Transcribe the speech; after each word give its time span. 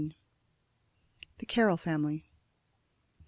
THE 1.37 1.45
CARROLL 1.45 1.77
FAMILY. 1.77 2.25